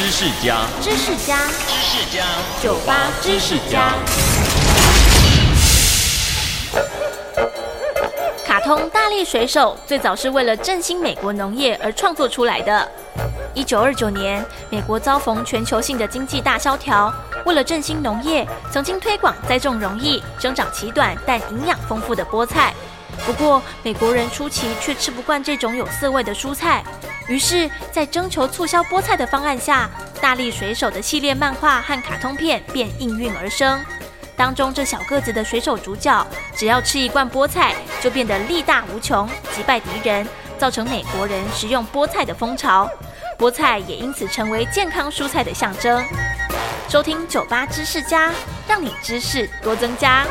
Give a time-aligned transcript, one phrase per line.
[0.00, 1.36] 知识家，知识家，
[1.68, 2.24] 知识家，
[2.62, 3.92] 酒吧知识家。
[8.46, 12.90] 卡通《大力水手》最早是为了振兴美国农业而创作出来的。
[13.52, 17.12] 一九二九年，美国遭逢全球性的经济大萧条，
[17.44, 22.72] 为了振兴农业，曾经推广栽种容易、生长期短但营养丰富的菠菜。
[23.26, 26.82] 不过，美国人初期却吃不惯这种有涩味的蔬菜，
[27.30, 29.88] 于是，在征求促销菠菜的方案下，
[30.20, 33.80] 大力水手的系列漫画和卡通片便应运而生。
[34.34, 40.26] 当中这小个子的水手主角，只要吃一罐菠菜，就变得力大无穷，击败敌人，
[40.58, 42.90] 造成美国人食用菠菜的风潮。
[43.38, 46.04] 菠菜也因此成为健康蔬菜的象征。
[46.88, 48.32] 收听酒吧知识家，
[48.66, 50.26] 让你知识多增加。